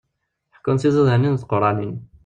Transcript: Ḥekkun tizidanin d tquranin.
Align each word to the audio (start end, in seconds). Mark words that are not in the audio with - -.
Ḥekkun 0.55 0.77
tizidanin 0.77 1.35
d 1.35 1.39
tquranin. 1.41 1.95